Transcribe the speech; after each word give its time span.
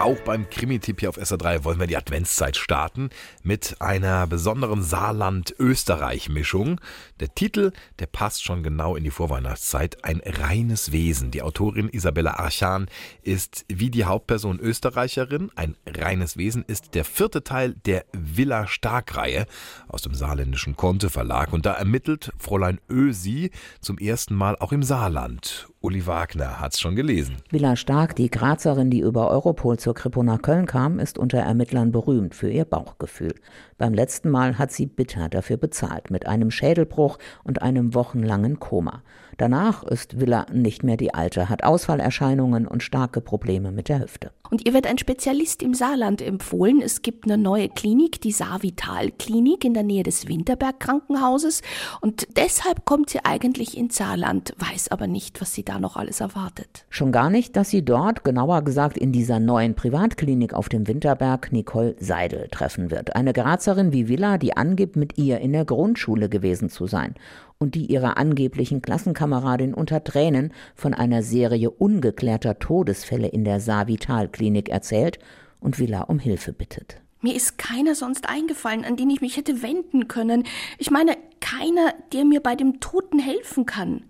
Auch 0.00 0.18
beim 0.20 0.48
Krimi-Tipp 0.48 1.00
hier 1.00 1.10
auf 1.10 1.18
SR3 1.18 1.62
wollen 1.64 1.78
wir 1.78 1.86
die 1.86 1.98
Adventszeit 1.98 2.56
starten 2.56 3.10
mit 3.42 3.76
einer 3.80 4.26
besonderen 4.26 4.82
Saarland-Österreich-Mischung. 4.82 6.80
Der 7.20 7.34
Titel, 7.34 7.72
der 7.98 8.06
passt 8.06 8.42
schon 8.42 8.62
genau 8.62 8.96
in 8.96 9.04
die 9.04 9.10
Vorweihnachtszeit. 9.10 10.02
Ein 10.02 10.22
reines 10.24 10.90
Wesen. 10.90 11.30
Die 11.32 11.42
Autorin 11.42 11.90
Isabella 11.90 12.38
Archan 12.38 12.86
ist 13.20 13.66
wie 13.68 13.90
die 13.90 14.06
Hauptperson 14.06 14.58
Österreicherin. 14.58 15.50
Ein 15.54 15.76
reines 15.86 16.38
Wesen 16.38 16.64
ist 16.66 16.94
der 16.94 17.04
vierte 17.04 17.44
Teil 17.44 17.74
der 17.84 18.06
Villa 18.14 18.68
Stark-Reihe 18.68 19.44
aus 19.86 20.00
dem 20.00 20.14
saarländischen 20.14 20.76
Konte 20.76 21.10
Verlag. 21.10 21.52
Und 21.52 21.66
da 21.66 21.74
ermittelt 21.74 22.32
Fräulein 22.38 22.80
Ösi 22.88 23.50
zum 23.82 23.98
ersten 23.98 24.34
Mal 24.34 24.56
auch 24.60 24.72
im 24.72 24.82
Saarland. 24.82 25.68
Uli 25.82 26.06
Wagner 26.06 26.60
hat's 26.60 26.78
schon 26.78 26.94
gelesen. 26.94 27.36
Villa 27.50 27.74
Stark, 27.74 28.14
die 28.14 28.30
Grazerin, 28.30 28.90
die 28.90 29.00
über 29.00 29.30
Europol 29.30 29.78
zur 29.90 29.94
Kripo 29.96 30.22
nach 30.22 30.40
Köln 30.40 30.66
kam, 30.66 31.00
ist 31.00 31.18
unter 31.18 31.38
Ermittlern 31.38 31.90
berühmt 31.90 32.36
für 32.36 32.48
ihr 32.48 32.64
Bauchgefühl. 32.64 33.34
Beim 33.76 33.92
letzten 33.92 34.30
Mal 34.30 34.56
hat 34.56 34.70
sie 34.70 34.86
bitter 34.86 35.28
dafür 35.28 35.56
bezahlt, 35.56 36.12
mit 36.12 36.28
einem 36.28 36.52
Schädelbruch 36.52 37.18
und 37.42 37.60
einem 37.62 37.92
wochenlangen 37.92 38.60
Koma. 38.60 39.02
Danach 39.36 39.82
ist 39.82 40.20
Villa 40.20 40.46
nicht 40.52 40.84
mehr 40.84 40.96
die 40.96 41.12
alte, 41.12 41.48
hat 41.48 41.64
Ausfallerscheinungen 41.64 42.68
und 42.68 42.84
starke 42.84 43.20
Probleme 43.20 43.72
mit 43.72 43.88
der 43.88 43.98
Hüfte. 43.98 44.30
Und 44.50 44.66
ihr 44.66 44.74
wird 44.74 44.86
ein 44.86 44.98
Spezialist 44.98 45.62
im 45.62 45.74
Saarland 45.74 46.20
empfohlen. 46.20 46.82
Es 46.82 47.02
gibt 47.02 47.24
eine 47.24 47.38
neue 47.38 47.68
Klinik, 47.68 48.20
die 48.20 48.32
Saarvital 48.32 49.12
Klinik 49.12 49.64
in 49.64 49.74
der 49.74 49.84
Nähe 49.84 50.02
des 50.02 50.28
Winterberg 50.28 50.80
Krankenhauses. 50.80 51.62
Und 52.00 52.26
deshalb 52.36 52.84
kommt 52.84 53.10
sie 53.10 53.24
eigentlich 53.24 53.76
ins 53.76 53.96
Saarland, 53.96 54.54
weiß 54.58 54.88
aber 54.88 55.06
nicht, 55.06 55.40
was 55.40 55.54
sie 55.54 55.64
da 55.64 55.78
noch 55.78 55.96
alles 55.96 56.20
erwartet. 56.20 56.84
Schon 56.90 57.12
gar 57.12 57.30
nicht, 57.30 57.56
dass 57.56 57.70
sie 57.70 57.84
dort, 57.84 58.24
genauer 58.24 58.62
gesagt 58.62 58.98
in 58.98 59.12
dieser 59.12 59.38
neuen 59.38 59.74
Privatklinik 59.74 60.52
auf 60.52 60.68
dem 60.68 60.88
Winterberg, 60.88 61.52
Nicole 61.52 61.94
Seidel 62.00 62.48
treffen 62.48 62.90
wird. 62.90 63.14
Eine 63.14 63.32
Grazerin 63.32 63.92
wie 63.92 64.08
Villa, 64.08 64.36
die 64.36 64.56
angibt, 64.56 64.96
mit 64.96 65.16
ihr 65.16 65.38
in 65.38 65.52
der 65.52 65.64
Grundschule 65.64 66.28
gewesen 66.28 66.70
zu 66.70 66.86
sein 66.86 67.14
und 67.60 67.74
die 67.74 67.86
ihrer 67.86 68.16
angeblichen 68.16 68.80
Klassenkameradin 68.80 69.74
unter 69.74 70.02
Tränen 70.02 70.52
von 70.74 70.94
einer 70.94 71.22
Serie 71.22 71.70
ungeklärter 71.70 72.58
Todesfälle 72.58 73.28
in 73.28 73.44
der 73.44 73.60
Saarvital-Klinik 73.60 74.70
erzählt 74.70 75.18
und 75.60 75.78
Villa 75.78 76.00
um 76.02 76.18
Hilfe 76.18 76.54
bittet. 76.54 76.96
Mir 77.20 77.34
ist 77.34 77.58
keiner 77.58 77.94
sonst 77.94 78.30
eingefallen, 78.30 78.86
an 78.86 78.96
den 78.96 79.10
ich 79.10 79.20
mich 79.20 79.36
hätte 79.36 79.62
wenden 79.62 80.08
können. 80.08 80.44
Ich 80.78 80.90
meine, 80.90 81.18
keiner, 81.40 81.92
der 82.14 82.24
mir 82.24 82.40
bei 82.40 82.56
dem 82.56 82.80
Toten 82.80 83.18
helfen 83.18 83.66
kann. 83.66 84.04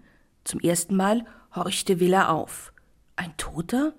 Zum 0.45 0.61
ersten 0.61 0.95
Mal 0.95 1.25
horchte 1.53 1.99
Villa 1.99 2.29
auf. 2.29 2.73
Ein 3.17 3.37
Toter? 3.37 3.95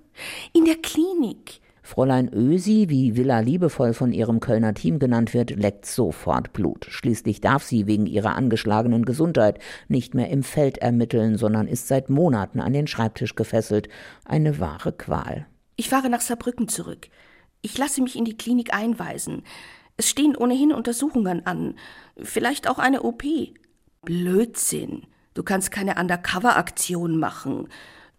In 0.54 0.64
der 0.64 0.78
Klinik. 0.78 1.60
Fräulein 1.84 2.32
Ösi, 2.32 2.86
wie 2.90 3.16
Villa 3.18 3.40
liebevoll 3.40 3.94
von 3.94 4.14
ihrem 4.14 4.40
Kölner 4.40 4.74
Team 4.74 5.00
genannt 5.00 5.34
wird, 5.34 5.52
leckt 5.52 5.86
sofort 5.86 6.54
Blut. 6.54 6.86
Schließlich 6.90 7.42
darf 7.42 7.64
sie 7.64 7.88
wegen 7.88 8.06
ihrer 8.06 8.36
angeschlagenen 8.36 9.04
Gesundheit 9.04 9.60
nicht 9.88 10.14
mehr 10.14 10.30
im 10.30 10.44
Feld 10.44 10.78
ermitteln, 10.78 11.38
sondern 11.38 11.68
ist 11.68 11.88
seit 11.88 12.10
Monaten 12.10 12.60
an 12.60 12.74
den 12.74 12.88
Schreibtisch 12.88 13.36
gefesselt. 13.36 13.90
Eine 14.26 14.60
wahre 14.60 14.92
Qual. 14.92 15.48
Ich 15.76 15.90
fahre 15.90 16.10
nach 16.10 16.22
Saarbrücken 16.22 16.68
zurück. 16.68 17.08
Ich 17.62 17.78
lasse 17.78 18.02
mich 18.02 18.16
in 18.16 18.26
die 18.26 18.38
Klinik 18.38 18.74
einweisen. 18.74 19.44
Es 19.98 20.10
stehen 20.10 20.36
ohnehin 20.36 20.72
Untersuchungen 20.72 21.46
an. 21.46 21.76
Vielleicht 22.18 22.70
auch 22.70 22.80
eine 22.80 23.04
OP. 23.04 23.24
Blödsinn. 24.04 25.04
Du 25.34 25.44
kannst 25.44 25.72
keine 25.72 25.96
Undercover-Aktion 25.96 27.18
machen. 27.18 27.68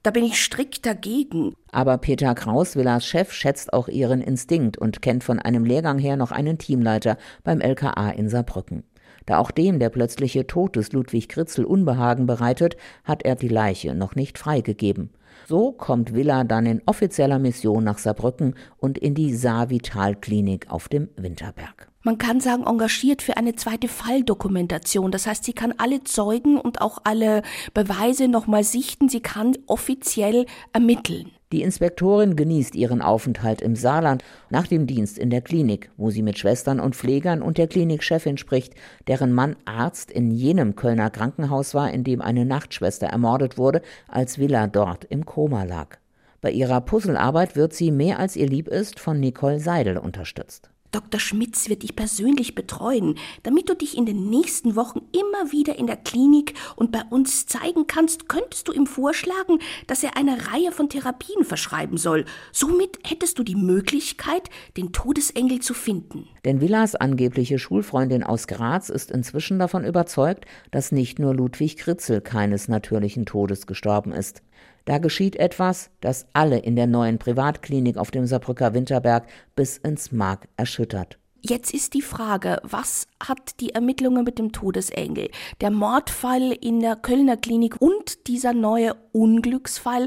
Da 0.02 0.10
bin 0.10 0.24
ich 0.24 0.42
strikt 0.42 0.84
dagegen. 0.84 1.54
Aber 1.70 1.96
Peter 1.96 2.34
Kraus, 2.34 2.74
Villas 2.74 3.06
Chef, 3.06 3.32
schätzt 3.32 3.72
auch 3.72 3.86
ihren 3.86 4.20
Instinkt 4.20 4.76
und 4.76 5.00
kennt 5.00 5.22
von 5.22 5.38
einem 5.38 5.64
Lehrgang 5.64 5.98
her 5.98 6.16
noch 6.16 6.32
einen 6.32 6.58
Teamleiter 6.58 7.16
beim 7.44 7.60
LKA 7.60 8.10
in 8.10 8.28
Saarbrücken. 8.28 8.82
Da 9.26 9.38
auch 9.38 9.52
dem 9.52 9.78
der 9.78 9.90
plötzliche 9.90 10.48
Tod 10.48 10.74
des 10.74 10.90
Ludwig 10.90 11.28
Kritzel 11.28 11.64
Unbehagen 11.64 12.26
bereitet, 12.26 12.76
hat 13.04 13.22
er 13.22 13.36
die 13.36 13.48
Leiche 13.48 13.94
noch 13.94 14.16
nicht 14.16 14.38
freigegeben. 14.38 15.10
So 15.46 15.72
kommt 15.72 16.14
Villa 16.14 16.44
dann 16.44 16.66
in 16.66 16.82
offizieller 16.86 17.38
Mission 17.38 17.84
nach 17.84 17.98
Saarbrücken 17.98 18.54
und 18.78 18.98
in 18.98 19.14
die 19.14 19.34
Saar-Vital-Klinik 19.34 20.70
auf 20.70 20.88
dem 20.88 21.08
Winterberg 21.16 21.92
man 22.02 22.18
kann 22.18 22.40
sagen, 22.40 22.64
engagiert 22.66 23.22
für 23.22 23.36
eine 23.36 23.54
zweite 23.54 23.88
Falldokumentation. 23.88 25.10
Das 25.10 25.26
heißt, 25.26 25.44
sie 25.44 25.52
kann 25.52 25.74
alle 25.78 26.04
Zeugen 26.04 26.58
und 26.58 26.80
auch 26.80 26.98
alle 27.04 27.42
Beweise 27.74 28.28
nochmal 28.28 28.64
sichten. 28.64 29.08
Sie 29.08 29.20
kann 29.20 29.56
offiziell 29.66 30.46
ermitteln. 30.72 31.30
Die 31.52 31.60
Inspektorin 31.60 32.34
genießt 32.34 32.74
ihren 32.74 33.02
Aufenthalt 33.02 33.60
im 33.60 33.76
Saarland 33.76 34.24
nach 34.48 34.66
dem 34.66 34.86
Dienst 34.86 35.18
in 35.18 35.28
der 35.28 35.42
Klinik, 35.42 35.90
wo 35.98 36.08
sie 36.08 36.22
mit 36.22 36.38
Schwestern 36.38 36.80
und 36.80 36.96
Pflegern 36.96 37.42
und 37.42 37.58
der 37.58 37.68
Klinikchefin 37.68 38.38
spricht, 38.38 38.74
deren 39.06 39.32
Mann 39.32 39.56
Arzt 39.66 40.10
in 40.10 40.30
jenem 40.30 40.76
Kölner 40.76 41.10
Krankenhaus 41.10 41.74
war, 41.74 41.92
in 41.92 42.04
dem 42.04 42.22
eine 42.22 42.46
Nachtschwester 42.46 43.08
ermordet 43.08 43.58
wurde, 43.58 43.82
als 44.08 44.38
Villa 44.38 44.66
dort 44.66 45.04
im 45.04 45.26
Koma 45.26 45.64
lag. 45.64 45.98
Bei 46.40 46.50
ihrer 46.50 46.80
Puzzlearbeit 46.80 47.54
wird 47.54 47.74
sie 47.74 47.90
mehr 47.90 48.18
als 48.18 48.34
ihr 48.34 48.46
lieb 48.46 48.66
ist 48.66 48.98
von 48.98 49.20
Nicole 49.20 49.60
Seidel 49.60 49.98
unterstützt. 49.98 50.70
Dr. 50.92 51.18
Schmitz 51.18 51.68
wird 51.70 51.82
dich 51.82 51.96
persönlich 51.96 52.54
betreuen, 52.54 53.18
damit 53.42 53.68
du 53.68 53.74
dich 53.74 53.96
in 53.96 54.06
den 54.06 54.28
nächsten 54.28 54.76
Wochen 54.76 55.00
immer 55.12 55.50
wieder 55.50 55.76
in 55.76 55.86
der 55.86 55.96
Klinik 55.96 56.54
und 56.76 56.92
bei 56.92 57.02
uns 57.08 57.46
zeigen 57.46 57.86
kannst, 57.86 58.28
könntest 58.28 58.68
du 58.68 58.72
ihm 58.72 58.86
vorschlagen, 58.86 59.58
dass 59.86 60.02
er 60.02 60.16
eine 60.16 60.52
Reihe 60.52 60.70
von 60.70 60.90
Therapien 60.90 61.44
verschreiben 61.44 61.96
soll. 61.96 62.26
Somit 62.52 62.98
hättest 63.04 63.38
du 63.38 63.42
die 63.42 63.56
Möglichkeit, 63.56 64.50
den 64.76 64.92
Todesengel 64.92 65.60
zu 65.60 65.72
finden. 65.72 66.28
Denn 66.44 66.60
Villas 66.60 66.96
angebliche 66.96 67.58
Schulfreundin 67.58 68.24
aus 68.24 68.48
Graz 68.48 68.88
ist 68.88 69.10
inzwischen 69.10 69.58
davon 69.58 69.84
überzeugt, 69.84 70.44
dass 70.72 70.90
nicht 70.90 71.18
nur 71.18 71.34
Ludwig 71.34 71.76
Kritzel 71.76 72.20
keines 72.20 72.66
natürlichen 72.66 73.26
Todes 73.26 73.66
gestorben 73.66 74.12
ist. 74.12 74.42
Da 74.84 74.98
geschieht 74.98 75.36
etwas, 75.36 75.90
das 76.00 76.26
alle 76.32 76.58
in 76.58 76.74
der 76.74 76.88
neuen 76.88 77.18
Privatklinik 77.18 77.96
auf 77.96 78.10
dem 78.10 78.26
Saarbrücker 78.26 78.74
Winterberg 78.74 79.28
bis 79.54 79.78
ins 79.78 80.10
Mark 80.10 80.48
erschüttert. 80.56 81.18
Jetzt 81.44 81.74
ist 81.74 81.94
die 81.94 82.02
Frage, 82.02 82.60
was 82.62 83.08
hat 83.20 83.60
die 83.60 83.70
Ermittlungen 83.70 84.24
mit 84.24 84.38
dem 84.38 84.52
Todesengel, 84.52 85.28
der 85.60 85.70
Mordfall 85.70 86.52
in 86.60 86.80
der 86.80 86.94
Kölner 86.94 87.36
Klinik 87.36 87.80
und 87.80 88.28
dieser 88.28 88.52
neue 88.52 88.94
Unglücksfall, 89.10 90.06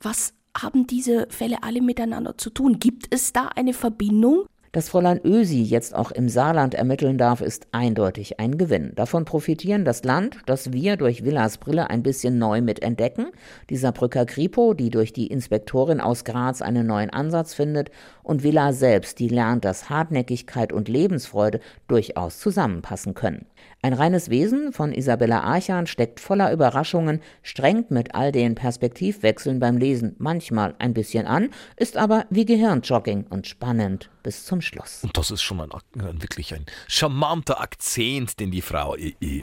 was 0.00 0.34
haben 0.56 0.86
diese 0.86 1.28
Fälle 1.30 1.62
alle 1.62 1.80
miteinander 1.80 2.36
zu 2.36 2.50
tun? 2.50 2.78
Gibt 2.78 3.06
es 3.14 3.32
da 3.32 3.48
eine 3.48 3.74
Verbindung? 3.74 4.46
Dass 4.74 4.88
Fräulein 4.88 5.20
Ösi 5.22 5.60
jetzt 5.60 5.94
auch 5.94 6.12
im 6.12 6.30
Saarland 6.30 6.72
ermitteln 6.72 7.18
darf, 7.18 7.42
ist 7.42 7.66
eindeutig 7.72 8.40
ein 8.40 8.56
Gewinn. 8.56 8.92
Davon 8.94 9.26
profitieren 9.26 9.84
das 9.84 10.02
Land, 10.02 10.38
das 10.46 10.72
wir 10.72 10.96
durch 10.96 11.24
Villas 11.24 11.58
Brille 11.58 11.90
ein 11.90 12.02
bisschen 12.02 12.38
neu 12.38 12.62
mit 12.62 12.82
entdecken, 12.82 13.26
die 13.68 13.76
Saarbrücker 13.76 14.24
Kripo, 14.24 14.72
die 14.72 14.88
durch 14.88 15.12
die 15.12 15.26
Inspektorin 15.26 16.00
aus 16.00 16.24
Graz 16.24 16.62
einen 16.62 16.86
neuen 16.86 17.10
Ansatz 17.10 17.52
findet, 17.52 17.90
und 18.22 18.44
Villa 18.44 18.72
selbst, 18.72 19.18
die 19.18 19.28
lernt, 19.28 19.66
dass 19.66 19.90
Hartnäckigkeit 19.90 20.72
und 20.72 20.88
Lebensfreude 20.88 21.60
durchaus 21.86 22.38
zusammenpassen 22.38 23.12
können. 23.12 23.44
Ein 23.82 23.92
reines 23.92 24.30
Wesen 24.30 24.72
von 24.72 24.94
Isabella 24.94 25.40
Archan 25.40 25.86
steckt 25.86 26.18
voller 26.18 26.50
Überraschungen, 26.50 27.20
strengt 27.42 27.90
mit 27.90 28.14
all 28.14 28.32
den 28.32 28.54
Perspektivwechseln 28.54 29.60
beim 29.60 29.76
Lesen 29.76 30.16
manchmal 30.16 30.74
ein 30.78 30.94
bisschen 30.94 31.26
an, 31.26 31.50
ist 31.76 31.98
aber 31.98 32.24
wie 32.30 32.46
Gehirnjogging 32.46 33.26
und 33.28 33.46
spannend 33.46 34.08
bis 34.22 34.44
zum 34.44 34.60
Schluss. 34.60 35.00
Und 35.02 35.16
das 35.16 35.30
ist 35.30 35.42
schon 35.42 35.60
ein, 35.60 35.70
ein 35.98 36.22
wirklich 36.22 36.54
ein 36.54 36.66
charmanter 36.88 37.60
Akzent, 37.60 38.40
den 38.40 38.50
die 38.50 38.62
Frau 38.62 38.96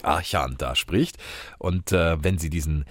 Archan 0.04 0.56
da 0.58 0.76
spricht. 0.76 1.18
Und 1.58 1.92
äh, 1.92 2.22
wenn 2.24 2.38
Sie 2.38 2.50
diesen 2.50 2.86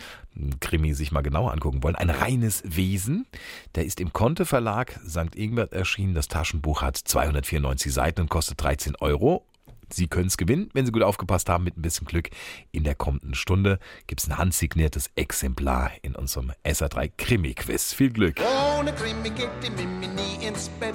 Krimi 0.61 0.95
sich 0.95 1.13
mal 1.13 1.23
genauer 1.23 1.53
angucken 1.53 1.83
wollen, 1.83 1.97
ein 1.97 2.11
reines 2.11 2.63
Wesen, 2.65 3.27
der 3.75 3.85
ist 3.85 4.01
im 4.01 4.13
Konte 4.13 4.45
Verlag 4.45 5.01
St. 5.07 5.35
Ingbert 5.35 5.73
erschienen. 5.73 6.15
Das 6.15 6.29
Taschenbuch 6.29 6.83
hat 6.83 6.97
294 6.97 7.93
Seiten 7.93 8.23
und 8.23 8.31
kostet 8.31 8.63
13 8.63 8.97
Euro. 8.97 9.45
Sie 9.91 10.07
können 10.07 10.27
es 10.27 10.37
gewinnen, 10.37 10.69
wenn 10.75 10.85
Sie 10.85 10.93
gut 10.93 11.03
aufgepasst 11.03 11.49
haben, 11.49 11.65
mit 11.65 11.77
ein 11.77 11.83
bisschen 11.83 12.07
Glück. 12.07 12.29
In 12.73 12.85
der 12.85 12.95
kommenden 12.95 13.35
Stunde 13.35 13.79
gibt 14.07 14.21
es 14.21 14.29
ein 14.29 14.37
handsigniertes 14.37 15.11
Exemplar 15.17 15.91
in 16.03 16.15
unserem 16.15 16.53
SA3 16.65 17.11
Krimi-Quiz. 17.17 17.95
Viel 17.95 18.11
Glück! 18.11 18.37
Ohne 18.79 18.93
Krimi 18.93 19.31
geht 19.31 19.51
die 19.63 19.71
Mimi 19.71 20.09
nie 20.09 20.47
ins 20.47 20.69
Bett. 20.81 20.95